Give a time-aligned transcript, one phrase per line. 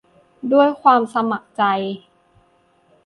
[0.53, 1.63] ด้วยความสมัครใจ